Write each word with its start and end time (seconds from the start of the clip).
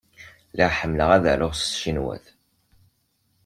Lliɣ 0.51 0.71
ḥemmleɣ 0.79 1.09
ad 1.15 1.25
aruɣ 1.31 1.53
s 1.55 1.61
tcinwat. 1.65 2.25